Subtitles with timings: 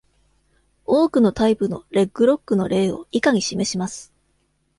[0.87, 4.11] 多くのタイプのレッグロックの例を以下に示します。